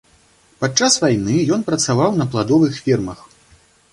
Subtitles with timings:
[0.63, 3.19] Падчас вайны ён працаваў на пладовых фермах.